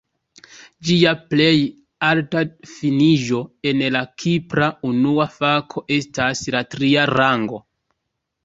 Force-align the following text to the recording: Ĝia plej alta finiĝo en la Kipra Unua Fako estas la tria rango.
Ĝia 0.87 1.11
plej 1.33 1.51
alta 2.07 2.41
finiĝo 2.71 3.43
en 3.73 3.85
la 3.97 4.03
Kipra 4.23 4.71
Unua 4.93 5.29
Fako 5.37 5.85
estas 5.99 6.45
la 6.57 6.67
tria 6.75 7.09
rango. 7.17 7.63